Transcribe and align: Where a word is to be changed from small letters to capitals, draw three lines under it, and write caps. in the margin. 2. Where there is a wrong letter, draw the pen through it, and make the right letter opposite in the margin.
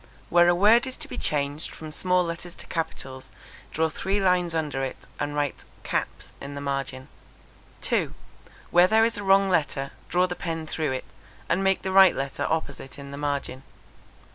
Where 0.31 0.47
a 0.49 0.55
word 0.55 0.87
is 0.87 0.97
to 0.97 1.07
be 1.07 1.19
changed 1.19 1.75
from 1.75 1.91
small 1.91 2.23
letters 2.23 2.55
to 2.55 2.65
capitals, 2.65 3.31
draw 3.71 3.87
three 3.89 4.19
lines 4.19 4.55
under 4.55 4.83
it, 4.83 4.97
and 5.19 5.35
write 5.35 5.63
caps. 5.83 6.33
in 6.41 6.55
the 6.55 6.59
margin. 6.59 7.07
2. 7.81 8.15
Where 8.71 8.87
there 8.87 9.05
is 9.05 9.19
a 9.19 9.23
wrong 9.23 9.47
letter, 9.51 9.91
draw 10.09 10.25
the 10.25 10.33
pen 10.35 10.65
through 10.65 10.93
it, 10.93 11.05
and 11.47 11.63
make 11.63 11.83
the 11.83 11.91
right 11.91 12.15
letter 12.15 12.47
opposite 12.49 12.97
in 12.97 13.11
the 13.11 13.17
margin. 13.19 13.61